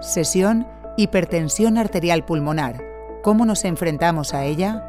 [0.00, 0.66] Sesión
[0.98, 2.82] Hipertensión arterial pulmonar.
[3.22, 4.82] ¿Cómo nos enfrentamos a ella?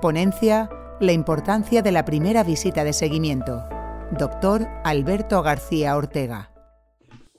[0.00, 0.68] Ponencia
[1.00, 3.64] La importancia de la primera visita de seguimiento.
[4.18, 6.50] Doctor Alberto García Ortega.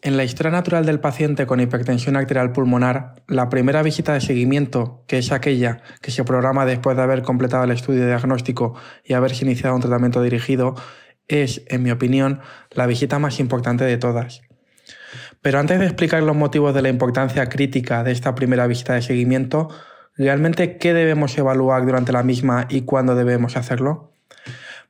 [0.01, 5.03] En la historia natural del paciente con hipertensión arterial pulmonar, la primera visita de seguimiento,
[5.07, 9.43] que es aquella que se programa después de haber completado el estudio diagnóstico y haberse
[9.43, 10.75] iniciado un tratamiento dirigido,
[11.27, 12.39] es, en mi opinión,
[12.71, 14.41] la visita más importante de todas.
[15.41, 19.01] Pero antes de explicar los motivos de la importancia crítica de esta primera visita de
[19.01, 19.69] seguimiento,
[20.17, 24.11] ¿realmente qué debemos evaluar durante la misma y cuándo debemos hacerlo?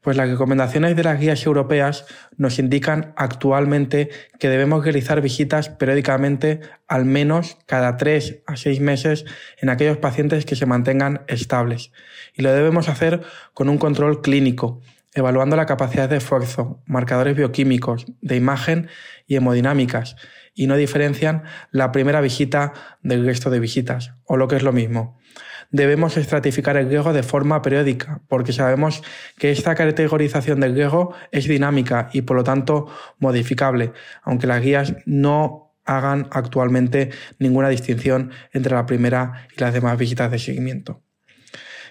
[0.01, 2.05] Pues las recomendaciones de las guías europeas
[2.37, 9.25] nos indican actualmente que debemos realizar visitas periódicamente al menos cada 3 a 6 meses
[9.61, 11.91] en aquellos pacientes que se mantengan estables.
[12.33, 13.21] Y lo debemos hacer
[13.53, 14.81] con un control clínico,
[15.13, 18.89] evaluando la capacidad de esfuerzo, marcadores bioquímicos, de imagen
[19.27, 20.15] y hemodinámicas,
[20.53, 24.73] y no diferencian la primera visita del resto de visitas, o lo que es lo
[24.73, 25.19] mismo,
[25.71, 29.03] debemos estratificar el griego de forma periódica, porque sabemos
[29.37, 32.87] que esta categorización del griego es dinámica y por lo tanto
[33.19, 39.97] modificable, aunque las guías no hagan actualmente ninguna distinción entre la primera y las demás
[39.97, 41.01] visitas de seguimiento.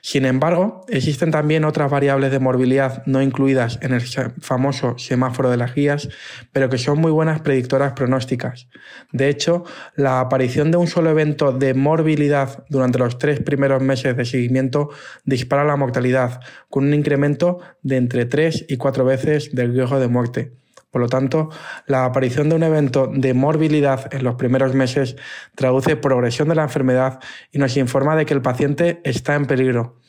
[0.02, 5.56] Sin embargo, existen también otras variables de morbilidad no incluidas en el famoso semáforo de
[5.56, 6.08] las guías,
[6.52, 8.68] pero que son muy buenas predictoras pronósticas.
[9.12, 9.64] De hecho,
[9.96, 14.90] la aparición de un solo evento de morbilidad durante los tres primeros meses de seguimiento
[15.24, 20.08] dispara la mortalidad, con un incremento de entre tres y cuatro veces del riesgo de
[20.08, 20.52] muerte.
[20.90, 21.50] Por lo tanto,
[21.86, 25.16] la aparición de un evento de morbilidad en los primeros meses
[25.54, 27.20] traduce progresión de la enfermedad
[27.52, 30.00] y nos informa de que el paciente está en peligro.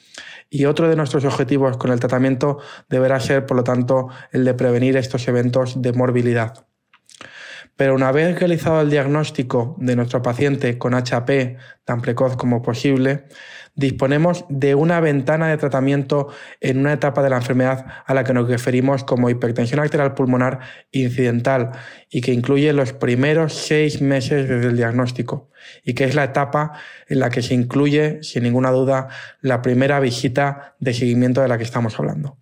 [0.50, 4.53] Y otro de nuestros objetivos con el tratamiento deberá ser, por lo tanto, el de
[4.53, 6.66] prevenir estos eventos de morbilidad.
[7.75, 13.27] Pero una vez realizado el diagnóstico de nuestro paciente con HP tan precoz como posible,
[13.80, 16.27] disponemos de una ventana de tratamiento
[16.59, 20.59] en una etapa de la enfermedad a la que nos referimos como hipertensión arterial pulmonar
[20.91, 21.72] incidental
[22.09, 25.50] y que incluye los primeros seis meses desde el diagnóstico
[25.84, 26.73] y que es la etapa
[27.07, 29.07] en la que se incluye, sin ninguna duda,
[29.41, 32.38] la primera visita de seguimiento de la que estamos hablando.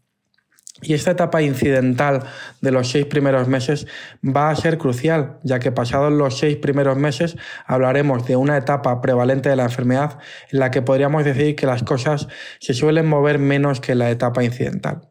[0.82, 2.24] Y esta etapa incidental
[2.62, 3.88] de los seis primeros meses
[4.24, 9.02] va a ser crucial, ya que pasados los seis primeros meses hablaremos de una etapa
[9.02, 10.20] prevalente de la enfermedad
[10.52, 12.28] en la que podríamos decir que las cosas
[12.60, 15.10] se suelen mover menos que la etapa incidental.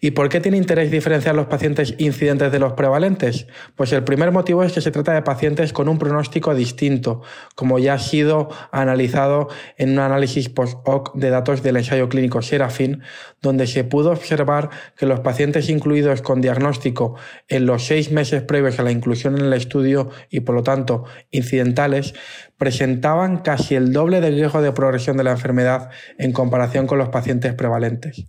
[0.00, 3.46] ¿Y por qué tiene interés diferenciar los pacientes incidentes de los prevalentes?
[3.76, 7.22] Pues el primer motivo es que se trata de pacientes con un pronóstico distinto,
[7.54, 13.02] como ya ha sido analizado en un análisis post-hoc de datos del ensayo clínico Serafin,
[13.42, 17.16] donde se pudo observar que los pacientes incluidos con diagnóstico
[17.48, 21.04] en los seis meses previos a la inclusión en el estudio y por lo tanto
[21.30, 22.14] incidentales
[22.56, 27.08] presentaban casi el doble de riesgo de progresión de la enfermedad en comparación con los
[27.08, 28.26] pacientes prevalentes.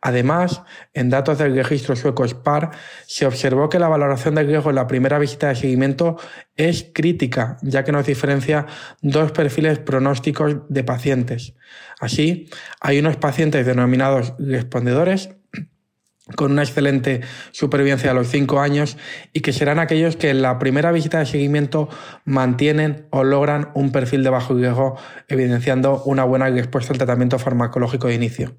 [0.00, 0.62] Además,
[0.94, 2.70] en datos del registro sueco SPAR,
[3.06, 6.16] se observó que la valoración del riesgo en la primera visita de seguimiento
[6.56, 8.66] es crítica, ya que nos diferencia
[9.02, 11.54] dos perfiles pronósticos de pacientes.
[12.00, 12.48] Así,
[12.80, 15.30] hay unos pacientes denominados respondedores
[16.36, 17.22] con una excelente
[17.52, 18.96] supervivencia a los 5 años
[19.32, 21.88] y que serán aquellos que en la primera visita de seguimiento
[22.24, 28.08] mantienen o logran un perfil de bajo riesgo, evidenciando una buena respuesta al tratamiento farmacológico
[28.08, 28.56] de inicio.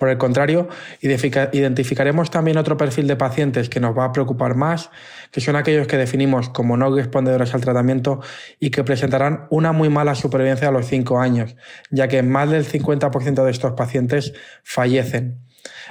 [0.00, 0.66] Por el contrario,
[1.02, 4.88] identificaremos también otro perfil de pacientes que nos va a preocupar más,
[5.30, 8.22] que son aquellos que definimos como no respondedores al tratamiento
[8.58, 11.54] y que presentarán una muy mala supervivencia a los 5 años,
[11.90, 14.32] ya que más del 50% de estos pacientes
[14.64, 15.42] fallecen.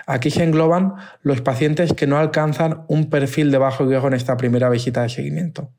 [0.07, 4.37] Aquí se engloban los pacientes que no alcanzan un perfil de bajo riesgo en esta
[4.37, 5.71] primera visita de seguimiento.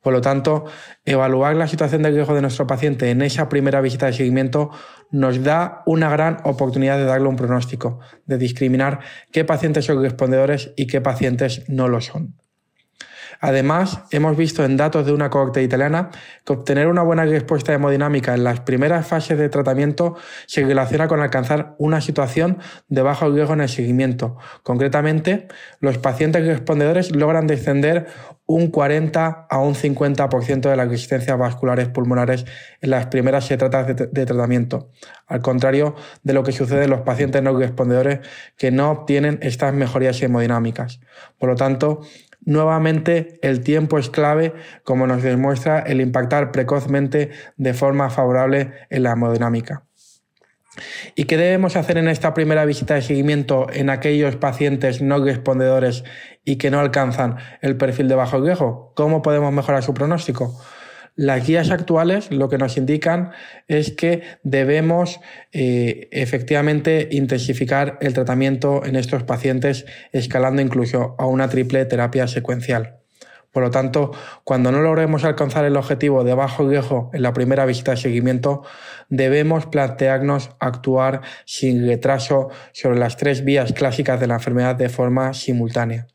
[0.00, 0.64] Por lo tanto,
[1.04, 4.70] evaluar la situación de riesgo de nuestro paciente en esa primera visita de seguimiento
[5.10, 9.00] nos da una gran oportunidad de darle un pronóstico, de discriminar
[9.32, 12.36] qué pacientes son respondedores y qué pacientes no lo son.
[13.40, 16.10] Además, hemos visto en datos de una cohorte italiana
[16.44, 21.20] que obtener una buena respuesta hemodinámica en las primeras fases de tratamiento se relaciona con
[21.20, 22.58] alcanzar una situación
[22.88, 24.36] de bajo riesgo en el seguimiento.
[24.62, 25.48] Concretamente,
[25.80, 28.06] los pacientes respondedores logran descender
[28.46, 32.46] un 40 a un 50% de las resistencias vasculares pulmonares
[32.80, 34.90] en las primeras etapas de, de, tratamiento,
[35.26, 38.20] al contrario de lo que sucede en los pacientes no respondedores
[38.56, 40.98] que no obtienen estas mejorías hemodinámicas.
[41.38, 42.00] Por lo tanto,
[42.48, 47.28] Nuevamente, el tiempo es clave, como nos demuestra el impactar precozmente
[47.58, 49.84] de forma favorable en la hemodinámica.
[51.14, 56.04] ¿Y qué debemos hacer en esta primera visita de seguimiento en aquellos pacientes no respondedores
[56.42, 58.94] y que no alcanzan el perfil de bajo riesgo?
[58.96, 60.58] ¿Cómo podemos mejorar su pronóstico?
[61.18, 63.32] Las guías actuales lo que nos indican
[63.66, 65.18] es que debemos
[65.50, 73.00] eh, efectivamente intensificar el tratamiento en estos pacientes escalando incluso a una triple terapia secuencial.
[73.50, 74.12] Por lo tanto,
[74.44, 78.62] cuando no logremos alcanzar el objetivo de bajo riesgo en la primera visita de seguimiento,
[79.08, 85.34] debemos plantearnos actuar sin retraso sobre las tres vías clásicas de la enfermedad de forma
[85.34, 86.06] simultánea.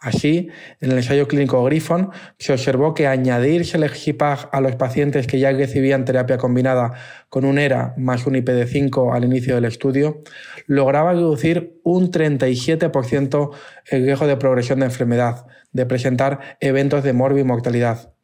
[0.00, 0.48] Así,
[0.80, 5.52] en el ensayo clínico Griffon se observó que añadir Selegipag a los pacientes que ya
[5.52, 6.92] recibían terapia combinada
[7.28, 10.22] con un ERA más un IPD5 al inicio del estudio
[10.66, 13.50] lograba reducir un 37%
[13.90, 18.14] el riesgo de progresión de enfermedad, de presentar eventos de morbimortalidad.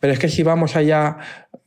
[0.00, 1.18] Pero es que si vamos allá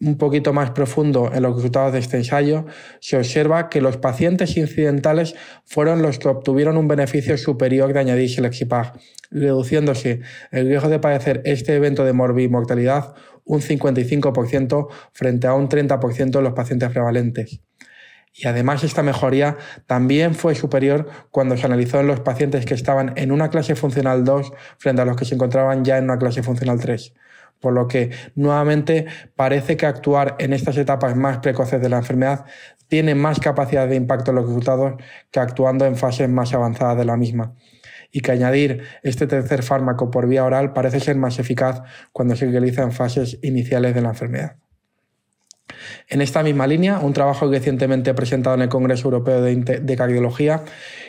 [0.03, 2.65] un poquito más profundo en los resultados de este ensayo,
[2.99, 5.35] se observa que los pacientes incidentales
[5.65, 8.93] fueron los que obtuvieron un beneficio superior de añadir Selexipag,
[9.31, 10.21] reduciéndose
[10.51, 13.13] el riesgo de padecer este evento de morbimortalidad
[13.45, 17.61] un 55% frente a un 30% en los pacientes prevalentes.
[18.35, 23.13] Y además esta mejoría también fue superior cuando se analizó en los pacientes que estaban
[23.15, 26.41] en una clase funcional 2 frente a los que se encontraban ya en una clase
[26.41, 27.13] funcional 3
[27.63, 29.05] por lo que nuevamente
[29.37, 32.43] parece que actuar en estas etapas más precoces de la enfermedad
[32.89, 35.01] tiene más capacidad de impacto en los resultados
[35.31, 37.55] que actuando en fases más avanzadas de la misma
[38.11, 41.81] y que añadir este tercer fármaco por vía oral parece ser más eficaz
[42.11, 44.57] cuando se realiza en fases iniciales de la enfermedad.
[46.07, 50.63] En esta misma línea, un trabajo recientemente presentado en el Congreso Europeo de, Cardiología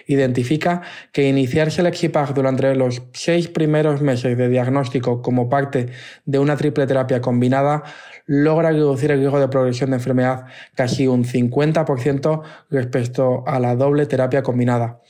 [0.07, 5.89] identifica que iniciar Selexipag durante los seis primeros meses de diagnóstico como parte
[6.25, 7.83] de una triple terapia combinada
[8.27, 14.07] logra reducir el riesgo de progresión de enfermedad casi un 50% respecto a la doble
[14.07, 15.01] terapia combinada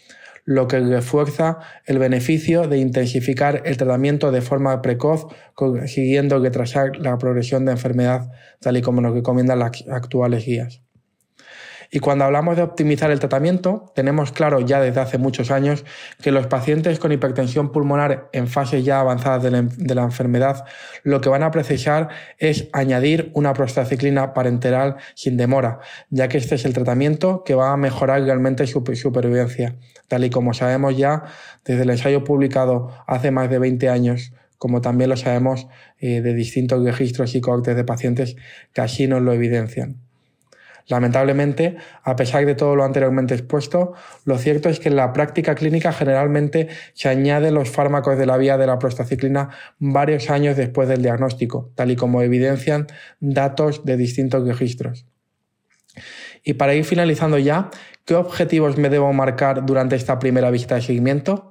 [0.44, 7.17] lo que refuerza el beneficio de intensificar el tratamiento de forma precoz, consiguiendo retrasar la
[7.19, 8.31] progresión de enfermedad,
[8.61, 10.83] tal y como nos recomiendan las actuales guías.
[11.90, 15.84] Y cuando hablamos de optimizar el tratamiento, tenemos claro ya desde hace muchos años
[16.22, 20.64] que los pacientes con hipertensión pulmonar en fases ya avanzadas de la, enfermedad
[21.02, 22.08] lo que van a precisar
[22.38, 27.72] es añadir una prostaciclina parenteral sin demora, ya que este es el tratamiento que va
[27.72, 29.76] a mejorar realmente su supervivencia,
[30.08, 31.25] tal y como sabemos ya
[31.64, 35.66] desde el ensayo publicado hace más de 20 años como también lo sabemos
[35.98, 38.36] eh, de distintos registros y cohortes de pacientes
[38.72, 40.04] que así nos lo evidencian.
[40.86, 43.94] Lamentablemente, a pesar de todo lo anteriormente expuesto,
[44.25, 48.36] lo cierto es que en la práctica clínica generalmente se añaden los fármacos de la
[48.36, 49.48] vía de la prostaciclina
[49.78, 52.86] varios años después del diagnóstico, tal y como evidencian
[53.20, 55.06] datos de distintos registros.
[56.42, 57.70] Y para ir finalizando ya,
[58.04, 61.50] ¿qué objetivos me debo marcar durante esta primera visita de seguimiento?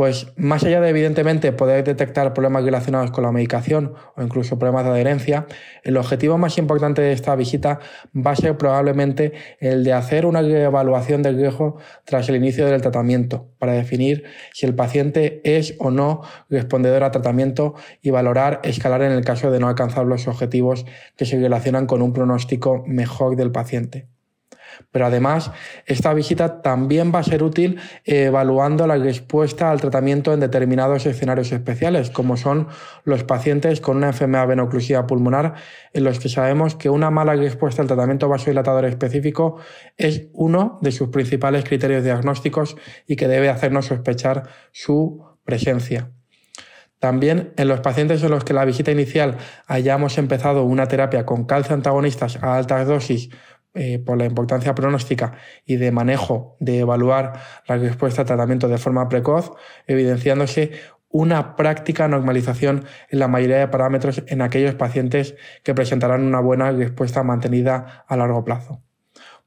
[0.00, 4.86] Pues más allá de evidentemente poder detectar problemas relacionados con la medicación o incluso problemas
[4.86, 5.46] de adherencia,
[5.82, 7.80] el objetivo más importante de esta visita
[8.16, 11.76] va a ser probablemente el de hacer una evaluación del riesgo
[12.06, 14.24] tras el inicio del tratamiento para definir
[14.54, 19.50] si el paciente es o no respondedor a tratamiento y valorar escalar en el caso
[19.50, 24.08] de no alcanzar los objetivos que se relacionan con un pronóstico mejor del paciente.
[24.90, 25.50] Pero además,
[25.86, 31.52] esta visita también va a ser útil evaluando la respuesta al tratamiento en determinados escenarios
[31.52, 32.68] especiales, como son
[33.04, 35.54] los pacientes con una enfermedad venoclusiva pulmonar,
[35.92, 39.56] en los que sabemos que una mala respuesta al tratamiento vasodilatador específico
[39.96, 46.10] es uno de sus principales criterios diagnósticos y que debe hacernos sospechar su presencia.
[47.00, 51.44] También en los pacientes en los que la visita inicial hayamos empezado una terapia con
[51.46, 53.30] calcio antagonistas a altas dosis
[53.74, 55.34] eh, por la importancia pronóstica
[55.64, 59.52] y de manejo de evaluar la respuesta a tratamiento de forma precoz,
[59.86, 60.72] evidenciándose
[61.08, 66.72] una práctica normalización en la mayoría de parámetros en aquellos pacientes que presentarán una buena
[66.72, 68.82] respuesta mantenida a largo plazo.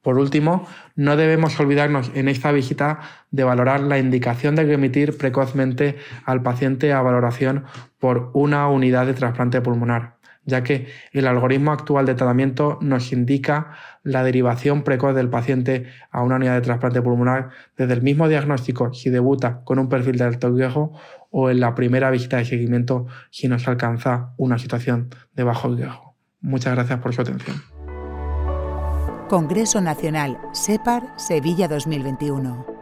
[0.01, 3.01] Por último, no debemos olvidarnos en esta visita
[3.31, 7.65] de valorar la indicación de remitir precozmente al paciente a valoración
[7.99, 13.71] por una unidad de trasplante pulmonar ya que el algoritmo actual de tratamiento nos indica
[14.03, 18.93] la derivación precoz del paciente a una unidad de trasplante pulmonar desde el mismo diagnóstico
[18.93, 20.93] si debuta con un perfil de alto riesgo
[21.31, 26.15] o en la primera visita de seguimiento si nos alcanza una situación de bajo riesgo.
[26.41, 27.61] Muchas gracias por su atención.
[29.29, 32.72] Congreso Nacional SEPAR Sevilla 2021.